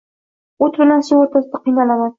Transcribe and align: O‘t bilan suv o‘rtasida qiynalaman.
O‘t 0.69 0.79
bilan 0.81 1.05
suv 1.11 1.23
o‘rtasida 1.27 1.65
qiynalaman. 1.69 2.09